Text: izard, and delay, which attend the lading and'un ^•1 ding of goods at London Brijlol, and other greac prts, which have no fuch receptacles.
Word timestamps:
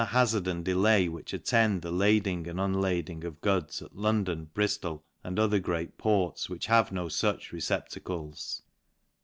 izard, 0.19 0.47
and 0.47 0.65
delay, 0.65 1.07
which 1.07 1.31
attend 1.31 1.83
the 1.83 1.91
lading 1.91 2.47
and'un 2.47 2.73
^•1 2.73 3.05
ding 3.05 3.23
of 3.23 3.39
goods 3.39 3.83
at 3.83 3.95
London 3.95 4.49
Brijlol, 4.51 5.03
and 5.23 5.37
other 5.37 5.59
greac 5.59 5.89
prts, 5.99 6.49
which 6.49 6.65
have 6.65 6.91
no 6.91 7.05
fuch 7.05 7.51
receptacles. 7.51 8.63